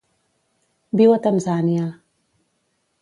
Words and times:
Viu 1.01 1.13
a 1.17 1.19
Tanzània. 1.27 1.85